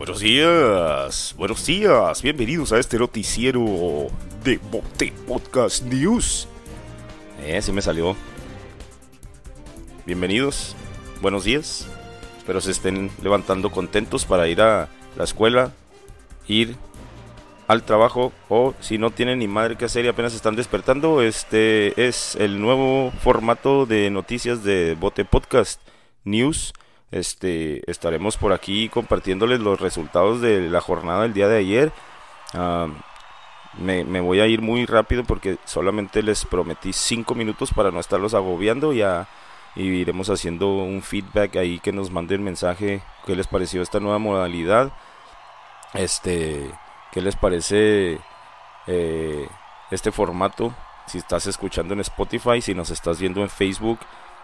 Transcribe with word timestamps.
Buenos 0.00 0.20
días, 0.20 1.34
buenos 1.36 1.66
días, 1.66 2.22
bienvenidos 2.22 2.72
a 2.72 2.78
este 2.78 2.98
noticiero 2.98 4.06
de 4.42 4.56
Bote 4.56 5.12
Podcast 5.28 5.84
News. 5.84 6.48
Eh, 7.42 7.60
sí 7.60 7.70
me 7.70 7.82
salió. 7.82 8.16
Bienvenidos, 10.06 10.74
buenos 11.20 11.44
días. 11.44 11.86
Espero 12.38 12.62
se 12.62 12.70
estén 12.70 13.10
levantando 13.22 13.70
contentos 13.70 14.24
para 14.24 14.48
ir 14.48 14.62
a 14.62 14.88
la 15.18 15.24
escuela, 15.24 15.74
ir 16.48 16.76
al 17.68 17.82
trabajo 17.82 18.32
o 18.48 18.72
si 18.80 18.96
no 18.96 19.10
tienen 19.10 19.40
ni 19.40 19.48
madre 19.48 19.76
que 19.76 19.84
hacer 19.84 20.06
y 20.06 20.08
apenas 20.08 20.32
están 20.32 20.56
despertando, 20.56 21.20
este 21.20 22.08
es 22.08 22.36
el 22.36 22.58
nuevo 22.58 23.12
formato 23.22 23.84
de 23.84 24.08
noticias 24.08 24.64
de 24.64 24.96
Bote 24.98 25.26
Podcast 25.26 25.78
News. 26.24 26.72
Este, 27.10 27.88
estaremos 27.90 28.36
por 28.36 28.52
aquí 28.52 28.88
compartiéndoles 28.88 29.60
los 29.60 29.80
resultados 29.80 30.40
de 30.40 30.70
la 30.70 30.80
jornada 30.80 31.22
del 31.22 31.32
día 31.32 31.48
de 31.48 31.58
ayer. 31.58 31.92
Ah, 32.54 32.88
me, 33.78 34.20
voy 34.20 34.40
a 34.40 34.46
ir 34.46 34.62
muy 34.62 34.86
rápido 34.86 35.24
porque 35.24 35.58
solamente 35.64 36.22
les 36.22 36.44
prometí 36.44 36.92
5 36.92 37.34
minutos 37.34 37.72
para 37.72 37.90
no 37.90 38.00
estarlos 38.00 38.34
agobiando. 38.34 38.92
Ya 38.92 39.28
y 39.76 39.84
iremos 39.84 40.28
haciendo 40.30 40.68
un 40.74 41.00
feedback 41.00 41.56
ahí 41.56 41.78
que 41.78 41.92
nos 41.92 42.10
manden 42.10 42.42
mensaje 42.42 43.02
qué 43.24 43.36
les 43.36 43.46
pareció 43.46 43.82
esta 43.82 44.00
nueva 44.00 44.18
modalidad. 44.18 44.92
Este 45.94 46.70
¿Qué 47.12 47.20
les 47.20 47.34
parece 47.34 48.20
eh, 48.86 49.48
este 49.90 50.12
formato? 50.12 50.72
Si 51.06 51.18
estás 51.18 51.46
escuchando 51.46 51.92
en 51.94 52.00
Spotify, 52.00 52.60
si 52.60 52.72
nos 52.72 52.90
estás 52.90 53.18
viendo 53.18 53.42
en 53.42 53.50
Facebook 53.50 53.98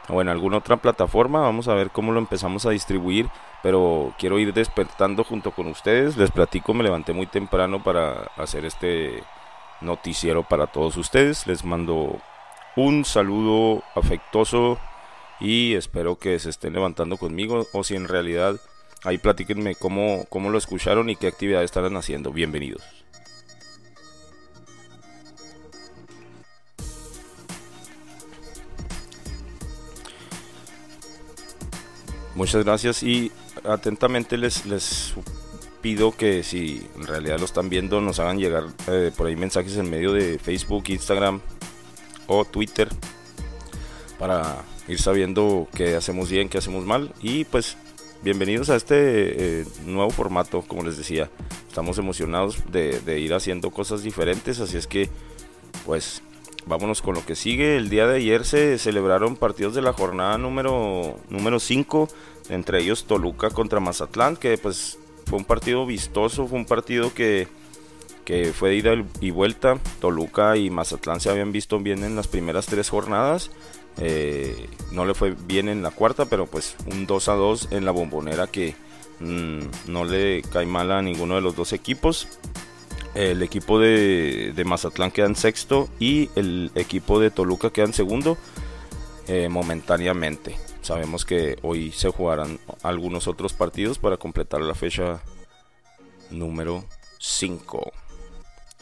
o 0.08 0.20
en 0.20 0.28
alguna 0.28 0.58
otra 0.58 0.76
plataforma, 0.76 1.40
vamos 1.40 1.68
a 1.68 1.74
ver 1.74 1.90
cómo 1.90 2.12
lo 2.12 2.18
empezamos 2.18 2.66
a 2.66 2.70
distribuir. 2.70 3.28
Pero 3.62 4.14
quiero 4.18 4.38
ir 4.38 4.52
despertando 4.52 5.24
junto 5.24 5.50
con 5.50 5.66
ustedes. 5.66 6.16
Les 6.16 6.30
platico, 6.30 6.74
me 6.74 6.84
levanté 6.84 7.12
muy 7.12 7.26
temprano 7.26 7.82
para 7.82 8.30
hacer 8.36 8.64
este 8.64 9.22
noticiero 9.80 10.42
para 10.42 10.66
todos 10.66 10.96
ustedes. 10.96 11.46
Les 11.46 11.64
mando 11.64 12.18
un 12.76 13.04
saludo 13.04 13.82
afectuoso 13.94 14.78
y 15.40 15.74
espero 15.74 16.16
que 16.16 16.38
se 16.38 16.50
estén 16.50 16.74
levantando 16.74 17.16
conmigo 17.16 17.66
o 17.72 17.84
si 17.84 17.96
en 17.96 18.06
realidad 18.06 18.56
Ahí 19.06 19.18
platíquenme 19.18 19.76
cómo, 19.76 20.24
cómo 20.28 20.50
lo 20.50 20.58
escucharon 20.58 21.08
y 21.10 21.14
qué 21.14 21.28
actividades 21.28 21.66
estarán 21.66 21.96
haciendo. 21.96 22.32
Bienvenidos. 22.32 22.95
Muchas 32.36 32.64
gracias 32.64 33.02
y 33.02 33.32
atentamente 33.64 34.36
les, 34.36 34.66
les 34.66 35.14
pido 35.80 36.12
que 36.12 36.44
si 36.44 36.86
en 36.94 37.06
realidad 37.06 37.38
lo 37.38 37.46
están 37.46 37.68
viendo 37.68 38.00
nos 38.00 38.20
hagan 38.20 38.38
llegar 38.38 38.64
eh, 38.88 39.10
por 39.16 39.26
ahí 39.26 39.36
mensajes 39.36 39.76
en 39.76 39.90
medio 39.90 40.12
de 40.12 40.38
Facebook, 40.38 40.84
Instagram 40.88 41.40
o 42.28 42.44
Twitter 42.44 42.88
para 44.18 44.62
ir 44.86 45.00
sabiendo 45.00 45.66
qué 45.74 45.96
hacemos 45.96 46.30
bien, 46.30 46.48
qué 46.48 46.58
hacemos 46.58 46.84
mal 46.84 47.12
y 47.20 47.44
pues 47.44 47.76
bienvenidos 48.22 48.70
a 48.70 48.76
este 48.76 49.60
eh, 49.60 49.66
nuevo 49.84 50.10
formato, 50.10 50.62
como 50.62 50.82
les 50.82 50.96
decía. 50.96 51.30
Estamos 51.68 51.98
emocionados 51.98 52.64
de, 52.72 53.20
ir 53.20 53.34
haciendo 53.34 53.70
cosas 53.70 54.02
diferentes, 54.02 54.60
así 54.60 54.76
es 54.76 54.86
que, 54.86 55.08
pues, 55.84 56.22
vámonos 56.66 57.02
con 57.02 57.14
lo 57.14 57.24
que 57.24 57.34
sigue. 57.34 57.76
El 57.76 57.88
día 57.88 58.06
de 58.06 58.16
ayer 58.16 58.44
se 58.44 58.78
celebraron 58.78 59.36
partidos 59.36 59.74
de 59.74 59.82
la 59.82 59.92
jornada 59.92 60.36
número 60.38 61.16
5, 61.58 62.08
entre 62.50 62.82
ellos 62.82 63.04
Toluca 63.06 63.50
contra 63.50 63.80
Mazatlán, 63.80 64.36
que 64.36 64.58
pues 64.58 64.98
fue 65.26 65.38
un 65.38 65.44
partido 65.44 65.86
vistoso, 65.86 66.46
fue 66.46 66.58
un 66.58 66.66
partido 66.66 67.14
que, 67.14 67.48
que 68.24 68.52
fue 68.52 68.70
de 68.70 68.76
ida 68.76 69.04
y 69.20 69.30
vuelta. 69.30 69.78
Toluca 70.00 70.56
y 70.56 70.70
Mazatlán 70.70 71.20
se 71.20 71.30
habían 71.30 71.52
visto 71.52 71.78
bien 71.78 72.04
en 72.04 72.16
las 72.16 72.28
primeras 72.28 72.66
tres 72.66 72.90
jornadas 72.90 73.50
eh, 73.98 74.68
no 74.92 75.06
le 75.06 75.14
fue 75.14 75.34
bien 75.46 75.68
en 75.68 75.82
la 75.82 75.90
cuarta, 75.90 76.26
pero 76.26 76.46
pues 76.46 76.76
un 76.90 77.06
2 77.06 77.28
a 77.28 77.34
2 77.34 77.68
en 77.70 77.84
la 77.84 77.92
bombonera 77.92 78.46
que 78.46 78.74
mm, 79.20 79.90
no 79.90 80.04
le 80.04 80.42
cae 80.42 80.66
mal 80.66 80.92
a 80.92 81.02
ninguno 81.02 81.36
de 81.36 81.40
los 81.40 81.56
dos 81.56 81.72
equipos. 81.72 82.28
El 83.16 83.42
equipo 83.42 83.78
de, 83.78 84.62
Mazatlán 84.66 85.10
queda 85.10 85.24
en 85.24 85.36
sexto 85.36 85.88
y 85.98 86.28
el 86.36 86.70
equipo 86.74 87.18
de 87.18 87.30
Toluca 87.30 87.70
queda 87.70 87.86
en 87.86 87.94
segundo 87.94 88.36
eh, 89.26 89.48
momentáneamente. 89.48 90.54
Sabemos 90.82 91.24
que 91.24 91.56
hoy 91.62 91.92
se 91.92 92.10
jugarán 92.10 92.60
algunos 92.82 93.26
otros 93.26 93.54
partidos 93.54 93.98
para 93.98 94.18
completar 94.18 94.60
la 94.60 94.74
fecha 94.74 95.22
número 96.30 96.84
5. 97.18 97.90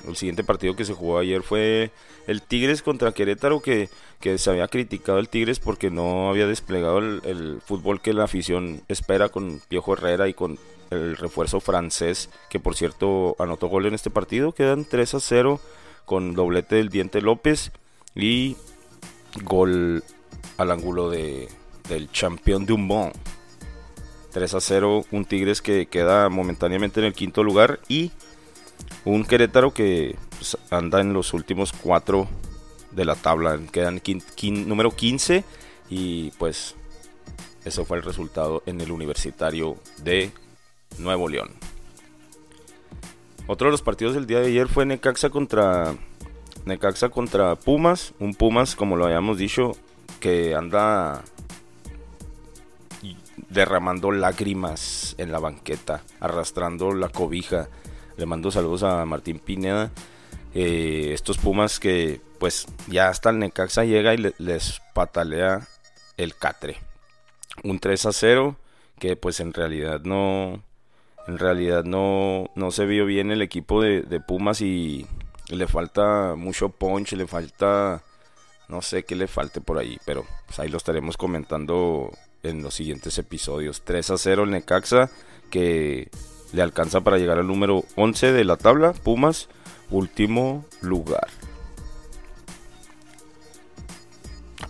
El 0.06 0.16
siguiente 0.16 0.44
partido 0.44 0.76
que 0.76 0.84
se 0.84 0.92
jugó 0.92 1.19
ayer 1.19 1.42
fue 1.42 1.91
el 2.26 2.42
Tigres 2.42 2.82
contra 2.82 3.12
Querétaro, 3.12 3.60
que, 3.60 3.88
se 4.38 4.50
había 4.50 4.69
criticado 4.69 5.19
el 5.19 5.28
Tigres 5.28 5.60
porque 5.60 5.91
no 5.91 6.31
había 6.31 6.47
desplegado 6.47 6.98
el, 6.98 7.60
fútbol 7.65 8.00
que 8.00 8.15
la 8.15 8.25
afición 8.25 8.82
espera 8.88 9.28
con 9.28 9.60
Piojo 9.69 9.94
Herrera 9.94 10.28
y 10.28 10.34
con 10.34 10.59
el 10.91 11.16
refuerzo 11.16 11.60
francés, 11.60 12.31
que 12.48 12.60
por 12.60 12.75
cierto 12.75 13.37
anotó 13.38 13.69
gol 13.69 13.87
en 13.87 13.94
este 13.94 14.10
partido. 14.10 14.53
Quedan 14.53 14.84
3 14.84 15.15
a 15.15 15.20
0 15.20 15.60
con 16.04 16.34
doblete 16.34 16.76
del 16.76 16.88
Diente 16.88 17.21
López 17.21 17.72
y 18.15 18.56
gol 19.42 20.03
al 20.56 20.71
ángulo 20.71 21.10
de, 21.10 21.48
del 21.88 22.09
campeón 22.09 22.66
Dumont. 22.66 23.15
3 24.32 24.54
a 24.54 24.60
0, 24.60 25.04
un 25.12 25.25
Tigres 25.26 25.62
que 25.62 25.86
queda 25.86 26.28
momentáneamente 26.28 27.00
en 27.00 27.06
el 27.06 27.12
quinto 27.12 27.44
lugar 27.44 27.81
y 27.88 28.10
un 29.04 29.25
Querétaro 29.25 29.72
que 29.72 30.16
pues, 30.37 30.56
anda 30.70 31.00
en 31.00 31.12
los 31.12 31.34
últimos 31.34 31.72
cuatro 31.72 32.28
de 32.92 33.04
la 33.04 33.15
tabla. 33.15 33.59
Quedan 33.72 34.00
número 34.66 34.91
15 34.91 35.44
y 35.91 36.31
pues 36.32 36.75
eso 37.65 37.84
fue 37.84 37.98
el 37.98 38.03
resultado 38.03 38.62
en 38.66 38.81
el 38.81 38.91
universitario 38.91 39.76
de 40.03 40.31
Nuevo 40.98 41.28
León. 41.28 41.50
Otro 43.47 43.66
de 43.66 43.72
los 43.72 43.82
partidos 43.82 44.15
del 44.15 44.26
día 44.26 44.41
de 44.41 44.47
ayer 44.47 44.69
fue 44.69 44.87
Necaxa 44.87 45.28
contra 45.28 45.94
Necaxa 46.65 47.10
contra 47.10 47.56
Pumas, 47.56 48.15
un 48.19 48.34
Pumas 48.34 48.75
como 48.75 48.97
lo 48.97 49.04
habíamos 49.04 49.36
dicho 49.36 49.72
que 50.21 50.54
anda 50.54 51.22
derramando 53.50 54.10
lágrimas 54.10 55.15
en 55.19 55.31
la 55.31 55.38
banqueta, 55.38 56.03
arrastrando 56.21 56.92
la 56.92 57.09
cobija 57.10 57.69
le 58.17 58.27
mando 58.27 58.51
saludos 58.51 58.83
a 58.83 59.05
Martín 59.05 59.39
Pineda. 59.39 59.91
Eh, 60.55 61.11
estos 61.13 61.39
Pumas 61.39 61.81
que 61.81 62.21
pues 62.39 62.67
ya 62.87 63.09
hasta 63.09 63.31
el 63.31 63.39
Necaxa 63.39 63.85
llega 63.85 64.15
y 64.15 64.33
les 64.39 64.81
patalea 64.95 65.67
el 66.17 66.37
Catre. 66.37 66.79
Un 67.63 67.79
3 67.79 68.07
a 68.07 68.13
0 68.13 68.57
que 68.99 69.17
pues 69.17 69.41
en 69.41 69.53
realidad 69.53 70.03
no 70.05 70.63
en 71.27 71.39
realidad 71.39 71.85
no, 71.85 72.51
no 72.55 72.71
se 72.71 72.85
vio 72.85 73.07
bien 73.07 73.31
el 73.31 73.43
equipo 73.43 73.83
de, 73.83 74.21
Pumas 74.21 74.61
y 74.61 75.07
le 75.49 75.67
falta 75.67 76.35
mucho 76.37 76.69
punch, 76.69 77.13
le 77.13 77.27
falta 77.27 78.03
no 78.69 78.83
sé 78.83 79.05
qué 79.05 79.15
le 79.15 79.27
falte 79.27 79.61
por 79.61 79.79
ahí, 79.79 79.99
pero 80.05 80.25
pues, 80.47 80.59
ahí 80.59 80.69
lo 80.69 80.79
estaremos 80.79 81.17
comentando 81.17 82.11
en 82.43 82.63
los 82.63 82.75
siguientes 82.75 83.19
episodios. 83.19 83.83
3 83.85 84.11
a 84.11 84.19
0 84.19 84.45
el 84.45 84.51
Necaxa 84.51 85.11
que 85.51 86.11
le 86.54 86.62
alcanza 86.62 87.00
para 87.00 87.19
llegar 87.19 87.38
al 87.38 87.47
número 87.47 87.84
11 87.97 88.32
de 88.32 88.44
la 88.44 88.56
tabla. 88.56 88.92
Pumas, 88.92 89.48
último 89.91 90.65
lugar. 90.81 91.28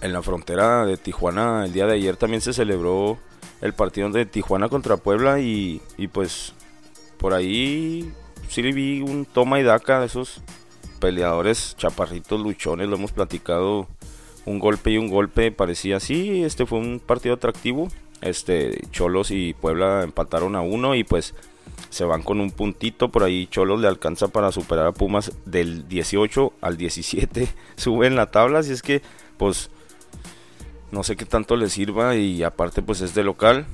En 0.01 0.13
la 0.13 0.23
frontera 0.23 0.87
de 0.87 0.97
Tijuana, 0.97 1.65
el 1.67 1.73
día 1.73 1.87
de 1.87 1.95
ayer 1.95 2.17
también 2.17 2.41
se 2.41 2.53
celebró 2.53 3.19
el 3.61 3.75
partido 3.75 4.09
de 4.11 4.27
Tijuana 4.27 4.69
contra 4.69 4.97
Puebla 4.97 5.41
y, 5.41 5.81
pues 6.13 6.55
por 7.19 7.35
ahí 7.35 8.13
sí 8.49 8.63
vi 8.63 9.01
un 9.01 9.25
toma 9.25 9.61
y 9.61 9.63
daca 9.63 10.01
de 10.01 10.07
esos 10.07 10.43
peleadores 11.01 11.75
chaparritos 11.77 12.41
luchones, 12.41 12.89
lo 12.89 12.97
hemos 12.97 13.13
platicado 13.13 13.89
un 14.47 14.59
golpe 14.59 14.91
y 14.91 14.99
un 14.99 15.09
golpe, 15.09 15.53
parecía 15.53 15.97
así, 15.97 16.43
este 16.45 16.67
fue 16.67 16.79
un 16.79 17.01
partido 17.01 17.35
atractivo, 17.35 17.89
este 18.21 18.81
Cholos 18.91 19.31
y 19.31 19.55
Puebla 19.55 20.03
empataron 20.03 20.57
a 20.57 20.61
uno 20.61 20.95
y 20.95 21.05
pues 21.05 21.35
se 21.95 22.05
van 22.05 22.23
con 22.23 22.41
un 22.41 22.51
puntito, 22.51 23.13
por 23.13 23.23
ahí 23.23 23.47
Cholos 23.47 23.81
le 23.81 23.87
alcanza 23.87 24.27
para 24.27 24.51
superar 24.51 24.87
a 24.87 24.93
Pumas 24.93 25.31
del 25.45 25.87
18 25.87 26.53
al 26.61 26.77
17, 26.77 27.47
sube 27.77 28.09
en 28.09 28.17
la 28.17 28.33
tabla, 28.33 28.59
así 28.59 28.73
es 28.73 28.83
que 28.83 29.01
pues 29.37 29.71
no 30.91 31.05
sé 31.05 31.15
qué 31.15 31.25
tanto 31.25 31.55
le 31.55 31.71
sirva 31.71 32.17
y 32.17 32.43
aparte 32.43 32.83
pues 32.83 33.01
es 33.01 33.15
de 33.15 33.23
local. 33.23 33.67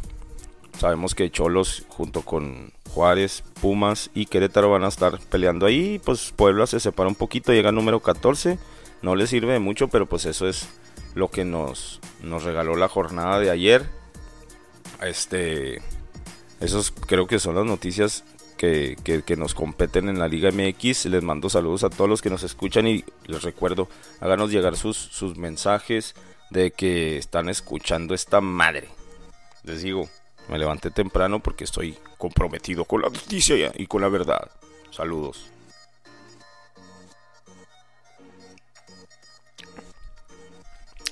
Sabemos 0.79 1.15
que 1.15 1.31
Cholos 1.31 1.85
junto 1.89 2.23
con 2.23 2.73
Juárez, 2.91 3.43
Pumas 3.61 4.11
y 4.15 4.27
Querétaro 4.27 4.71
van 4.71 4.85
a 4.85 4.89
estar 4.89 5.19
peleando 5.31 5.65
ahí, 5.65 5.99
pues 6.05 6.33
Puebla 6.37 6.67
se 6.67 6.79
separa 6.79 7.09
un 7.09 7.15
poquito, 7.15 7.53
llega 7.53 7.73
número 7.73 8.01
14, 8.01 8.59
no 9.01 9.17
le 9.17 9.27
sirve 9.27 9.59
mucho, 9.59 9.89
pero 9.89 10.05
pues 10.07 10.27
eso 10.27 10.47
es 10.47 10.69
lo 11.15 11.31
que 11.31 11.47
nos, 11.47 12.01
nos 12.23 12.45
regaló 12.45 12.77
la 12.77 12.89
jornada 12.89 13.39
de 13.39 13.51
ayer. 13.51 13.89
Este 15.03 15.81
Esos 16.61 16.91
creo 16.91 17.27
que 17.27 17.39
son 17.39 17.55
las 17.55 17.65
noticias 17.65 18.25
que, 18.57 19.35
nos 19.39 19.55
competen 19.55 20.09
en 20.09 20.19
la 20.19 20.29
Liga 20.29 20.51
MX. 20.51 21.07
Les 21.07 21.23
mando 21.23 21.49
saludos 21.49 21.85
a 21.85 21.91
todos 21.91 22.09
los 22.09 22.21
que 22.21 22.31
nos 22.31 22.43
escuchan 22.43 22.87
y 22.87 23.05
les 23.27 23.43
recuerdo, 23.43 23.89
háganos 24.21 24.51
llegar 24.51 24.77
sus, 24.77 24.97
sus 24.97 25.37
mensajes 25.39 26.15
de 26.51 26.71
que 26.71 27.17
están 27.17 27.49
escuchando 27.49 28.15
esta 28.15 28.41
madre. 28.43 28.89
Les 29.63 29.83
digo, 29.83 30.09
me 30.49 30.59
levanté 30.59 30.91
temprano 30.91 31.41
porque 31.41 31.65
estoy 31.65 31.97
comprometido 32.19 32.85
con 32.85 33.01
la 33.03 33.09
noticia 33.09 33.73
y 33.75 33.87
con 33.87 34.03
la 34.03 34.09
verdad. 34.09 34.51
Saludos. 34.91 35.47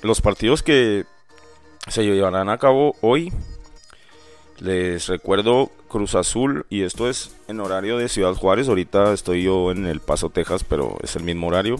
Los 0.01 0.21
partidos 0.21 0.63
que 0.63 1.05
se 1.87 2.03
llevarán 2.03 2.49
a 2.49 2.57
cabo 2.57 2.95
hoy, 3.01 3.33
les 4.59 5.07
recuerdo 5.07 5.71
Cruz 5.87 6.15
Azul 6.15 6.65
y 6.69 6.83
esto 6.83 7.09
es 7.09 7.35
en 7.47 7.59
horario 7.59 7.97
de 7.97 8.09
Ciudad 8.09 8.33
Juárez. 8.33 8.67
Ahorita 8.67 9.13
estoy 9.13 9.43
yo 9.43 9.71
en 9.71 9.85
El 9.85 9.99
Paso, 9.99 10.29
Texas, 10.29 10.63
pero 10.63 10.97
es 11.01 11.15
el 11.15 11.23
mismo 11.23 11.47
horario. 11.47 11.77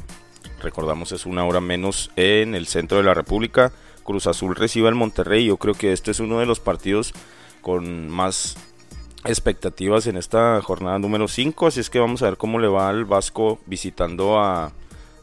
Recordamos 0.62 1.12
es 1.12 1.26
una 1.26 1.46
hora 1.46 1.62
menos 1.62 2.12
en 2.16 2.56
el 2.56 2.68
centro 2.68 2.98
de 2.98 3.04
la 3.04 3.14
República. 3.14 3.72
Cruz 4.04 4.28
Azul 4.28 4.56
recibe 4.56 4.88
al 4.88 4.96
Monterrey. 4.96 5.46
Yo 5.46 5.58
creo 5.58 5.74
que 5.74 5.94
este 5.94 6.12
es 6.12 6.20
uno 6.20 6.40
de 6.40 6.46
los 6.46 6.60
partidos 6.60 7.14
con 7.62 8.10
más 8.10 8.58
expectativas 9.26 10.08
en 10.08 10.18
esta 10.18 10.62
jornada 10.62 11.00
número 11.00 11.28
5. 11.28 11.68
Así 11.68 11.80
es 11.80 11.90
que 11.90 12.00
vamos 12.00 12.22
a 12.22 12.26
ver 12.26 12.38
cómo 12.38 12.60
le 12.60 12.68
va 12.68 12.90
al 12.90 13.06
Vasco 13.06 13.60
visitando 13.66 14.40
a, 14.40 14.72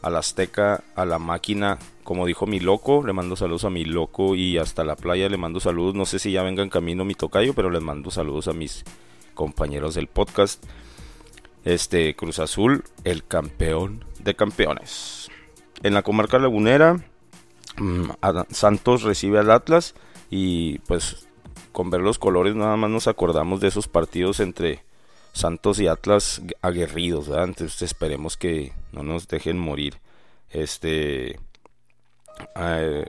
la 0.03 0.19
Azteca, 0.19 0.83
a 0.95 1.05
la 1.05 1.19
máquina. 1.19 1.77
Como 2.07 2.25
dijo 2.25 2.47
mi 2.47 2.61
loco, 2.61 3.05
le 3.05 3.11
mando 3.11 3.35
saludos 3.35 3.65
a 3.65 3.69
mi 3.69 3.83
loco 3.83 4.33
y 4.33 4.57
hasta 4.57 4.85
la 4.85 4.95
playa 4.95 5.27
le 5.27 5.35
mando 5.35 5.59
saludos. 5.59 5.93
No 5.93 6.05
sé 6.05 6.19
si 6.19 6.31
ya 6.31 6.41
venga 6.41 6.63
en 6.63 6.69
camino 6.69 7.03
mi 7.03 7.15
tocayo, 7.15 7.53
pero 7.53 7.69
les 7.69 7.81
mando 7.81 8.11
saludos 8.11 8.47
a 8.47 8.53
mis 8.53 8.85
compañeros 9.33 9.93
del 9.93 10.07
podcast. 10.07 10.63
Este 11.65 12.15
Cruz 12.15 12.39
Azul, 12.39 12.85
el 13.03 13.25
campeón 13.25 14.05
de 14.19 14.35
campeones. 14.35 15.29
En 15.83 15.93
la 15.93 16.01
comarca 16.01 16.39
lagunera, 16.39 17.03
mm, 17.75 18.11
Santos 18.51 19.03
recibe 19.03 19.39
al 19.39 19.51
Atlas 19.51 19.93
y 20.29 20.79
pues 20.87 21.27
con 21.73 21.89
ver 21.89 21.99
los 21.99 22.19
colores 22.19 22.55
nada 22.55 22.77
más 22.77 22.89
nos 22.89 23.09
acordamos 23.09 23.59
de 23.59 23.67
esos 23.67 23.89
partidos 23.89 24.39
entre 24.39 24.85
Santos 25.33 25.77
y 25.81 25.87
Atlas 25.87 26.41
aguerridos, 26.61 27.27
Entonces 27.27 27.81
esperemos 27.81 28.37
que 28.37 28.71
no 28.93 29.03
nos 29.03 29.27
dejen 29.27 29.59
morir. 29.59 29.99
Este 30.49 31.37
eh, 32.55 33.05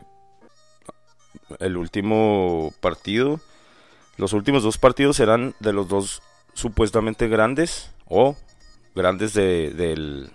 el 1.59 1.77
último 1.77 2.73
partido, 2.81 3.41
los 4.17 4.33
últimos 4.33 4.63
dos 4.63 4.79
partidos 4.79 5.17
serán 5.17 5.55
de 5.61 5.73
los 5.73 5.89
dos 5.89 6.23
supuestamente 6.55 7.29
grandes 7.29 7.91
o 8.07 8.37
grandes 8.95 9.33
del, 9.35 10.31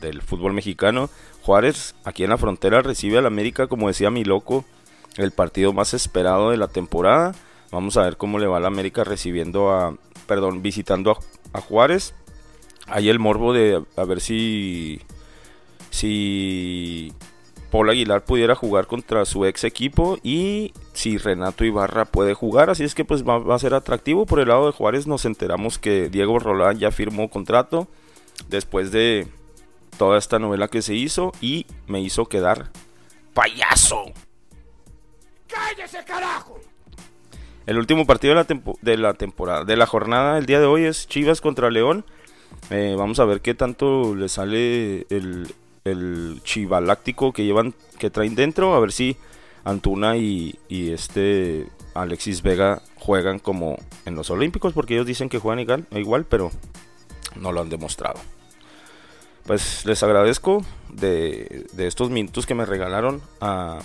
del 0.00 0.22
fútbol 0.22 0.52
mexicano. 0.52 1.08
Juárez 1.42 1.94
aquí 2.04 2.24
en 2.24 2.30
la 2.30 2.38
frontera 2.38 2.82
recibe 2.82 3.18
al 3.18 3.26
América, 3.26 3.68
como 3.68 3.88
decía 3.88 4.10
mi 4.10 4.24
loco, 4.24 4.64
el 5.16 5.32
partido 5.32 5.72
más 5.72 5.94
esperado 5.94 6.50
de 6.50 6.56
la 6.56 6.68
temporada 6.68 7.34
Vamos 7.70 7.98
a 7.98 8.02
ver 8.02 8.16
cómo 8.16 8.38
le 8.38 8.46
va 8.46 8.56
a 8.56 8.60
la 8.60 8.68
América 8.68 9.04
recibiendo 9.04 9.70
a, 9.70 9.94
perdón, 10.26 10.62
visitando 10.62 11.18
a, 11.52 11.60
Juárez. 11.60 12.14
Hay 12.86 13.10
el 13.10 13.18
morbo 13.18 13.52
de 13.52 13.84
a 13.96 14.04
ver 14.04 14.20
si, 14.22 15.02
si 15.90 17.12
Paul 17.70 17.90
Aguilar 17.90 18.24
pudiera 18.24 18.54
jugar 18.54 18.86
contra 18.86 19.24
su 19.24 19.44
ex 19.44 19.64
equipo 19.64 20.18
y 20.22 20.72
si 20.94 21.18
Renato 21.18 21.64
Ibarra 21.64 22.06
puede 22.06 22.34
jugar. 22.34 22.70
Así 22.70 22.84
es 22.84 22.94
que 22.94 23.04
pues 23.04 23.24
va, 23.24 23.54
a 23.54 23.58
ser 23.58 23.74
atractivo. 23.74 24.24
Por 24.24 24.40
el 24.40 24.48
lado 24.48 24.66
de 24.66 24.72
Juárez 24.72 25.06
nos 25.06 25.24
enteramos 25.24 25.78
que 25.78 26.08
Diego 26.08 26.38
Rolán 26.38 26.78
ya 26.78 26.90
firmó 26.90 27.28
contrato 27.28 27.86
después 28.48 28.90
de 28.90 29.28
toda 29.98 30.18
esta 30.18 30.38
novela 30.38 30.68
que 30.68 30.80
se 30.80 30.94
hizo 30.94 31.32
y 31.40 31.66
me 31.86 32.00
hizo 32.00 32.26
quedar 32.26 32.70
payaso. 33.34 34.04
¡Cállese 35.46 36.04
carajo! 36.04 36.58
El 37.66 37.76
último 37.76 38.06
partido 38.06 38.34
de 38.34 38.44
la, 38.44 38.74
de 38.80 38.96
la 38.96 39.14
temporada, 39.14 39.64
de 39.64 39.76
la 39.76 39.86
jornada, 39.86 40.38
el 40.38 40.46
día 40.46 40.58
de 40.58 40.64
hoy 40.64 40.84
es 40.84 41.06
Chivas 41.06 41.42
contra 41.42 41.70
León. 41.70 42.06
Eh, 42.70 42.94
vamos 42.96 43.20
a 43.20 43.26
ver 43.26 43.42
qué 43.42 43.54
tanto 43.54 44.14
le 44.14 44.30
sale 44.30 45.06
el, 45.10 45.54
el 45.90 46.40
chivaláctico 46.44 47.32
que 47.32 47.44
llevan, 47.44 47.74
que 47.98 48.10
traen 48.10 48.34
dentro. 48.34 48.74
A 48.74 48.80
ver 48.80 48.92
si 48.92 49.16
Antuna 49.64 50.16
y, 50.16 50.58
este 50.68 51.66
Alexis 51.94 52.42
Vega 52.42 52.82
juegan 52.96 53.38
como 53.38 53.78
en 54.04 54.14
los 54.14 54.30
Olímpicos, 54.30 54.72
porque 54.72 54.94
ellos 54.94 55.06
dicen 55.06 55.28
que 55.28 55.38
juegan 55.38 55.60
igual, 55.60 55.86
igual 55.92 56.24
pero 56.24 56.50
no 57.36 57.52
lo 57.52 57.60
han 57.60 57.68
demostrado. 57.68 58.20
Pues 59.46 59.86
les 59.86 60.02
agradezco 60.02 60.62
de, 60.90 61.66
de 61.72 61.86
estos 61.86 62.10
minutos 62.10 62.44
que 62.44 62.54
me 62.54 62.66
regalaron 62.66 63.22
a 63.40 63.80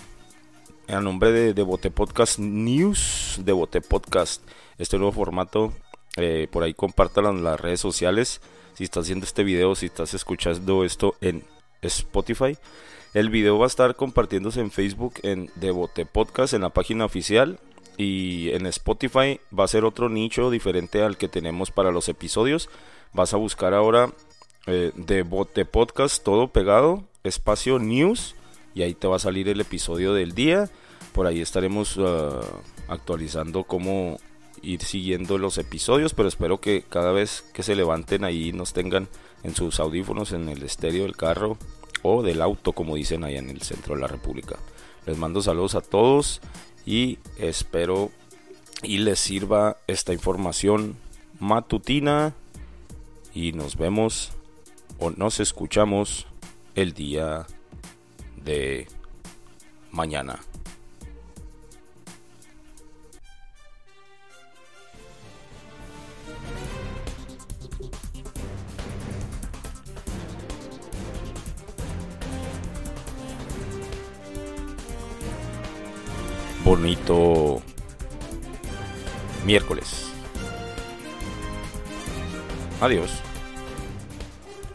a 0.88 1.00
nombre 1.00 1.53
de, 1.53 1.63
Bote 1.63 1.91
Podcast 1.91 2.39
News, 2.39 3.39
de 3.44 3.51
Bote 3.51 3.81
Podcast, 3.81 4.44
este 4.77 4.97
nuevo 4.97 5.13
formato. 5.13 5.73
Eh, 6.17 6.47
por 6.51 6.63
ahí 6.63 6.73
compártalo 6.73 7.29
en 7.29 7.44
las 7.44 7.59
redes 7.59 7.79
sociales. 7.79 8.41
Si 8.73 8.83
estás 8.83 9.03
haciendo 9.03 9.25
este 9.25 9.44
video, 9.44 9.75
si 9.75 9.88
estás 9.88 10.13
escuchando 10.13 10.83
esto 10.83 11.15
en 11.21 11.44
Spotify. 11.83 12.57
El 13.13 13.30
video 13.30 13.59
va 13.59 13.65
a 13.65 13.68
estar 13.68 13.95
compartiéndose 13.95 14.59
en 14.59 14.71
Facebook 14.71 15.15
en 15.21 15.51
Devote 15.56 16.06
Podcast 16.06 16.53
en 16.53 16.62
la 16.62 16.69
página 16.69 17.06
oficial 17.06 17.59
y 17.97 18.50
en 18.51 18.65
Spotify 18.65 19.39
va 19.57 19.65
a 19.65 19.68
ser 19.68 19.85
otro 19.85 20.09
nicho 20.09 20.50
diferente 20.50 21.03
al 21.03 21.18
que 21.18 21.27
tenemos 21.27 21.69
para 21.69 21.91
los 21.91 22.09
episodios. 22.09 22.69
Vas 23.13 23.33
a 23.33 23.38
buscar 23.38 23.74
ahora 23.74 24.12
eh, 24.65 24.91
Devote 24.95 25.65
Podcast 25.65 26.24
todo 26.24 26.47
pegado, 26.47 27.03
espacio 27.24 27.80
news 27.80 28.36
y 28.74 28.81
ahí 28.81 28.95
te 28.95 29.07
va 29.07 29.18
a 29.18 29.19
salir 29.19 29.47
el 29.50 29.62
episodio 29.62 30.13
del 30.13 30.33
día. 30.33 30.69
Por 31.13 31.27
ahí 31.27 31.41
estaremos 31.41 32.00
ah, 32.00 32.41
actualizando 32.88 33.65
cómo 33.65 34.18
ir 34.63 34.81
siguiendo 34.81 35.38
los 35.38 35.57
episodios, 35.57 36.13
pero 36.13 36.30
espero 36.30 36.60
que 36.60 36.83
cada 36.88 37.12
vez 37.12 37.44
que 37.54 37.63
se 37.63 37.75
levanten 37.75 38.24
ahí 38.24 38.54
nos 38.54 38.74
tengan 38.74 39.10
en 39.44 39.54
sus 39.54 39.80
audífonos, 39.80 40.31
en 40.31 40.50
el 40.50 40.63
estéreo 40.63 41.04
del 41.04 41.15
carro 41.15 41.57
o 42.01 42.24
del 42.24 42.42
auto, 42.42 42.71
como 42.71 42.95
dicen 42.95 43.24
allá 43.24 43.39
en 43.39 43.50
el 43.50 43.62
centro 43.62 43.95
de 43.95 44.01
la 44.01 44.07
República. 44.07 44.57
Les 45.06 45.18
mando 45.18 45.42
saludos 45.42 45.75
a 45.75 45.81
todos 45.81 46.42
y 46.86 47.19
espero 47.38 48.10
y 48.82 49.00
les 49.00 49.20
sirva 49.20 49.77
esta 49.88 50.13
información 50.13 50.96
matutina 51.39 52.34
y 53.34 53.51
nos 53.51 53.77
vemos 53.77 54.32
o 55.00 55.12
nos 55.12 55.39
escuchamos 55.39 56.27
el 56.75 56.93
día 56.93 57.46
de 58.43 58.88
mañana. 59.91 60.39
Bonito 76.74 77.62
miércoles. 79.46 80.12
Adiós. 82.82 83.32